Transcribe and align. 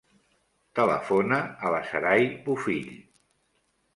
Telefona 0.79 1.37
a 1.69 1.73
la 1.75 1.83
Saray 1.91 2.25
Bofill. 2.47 2.91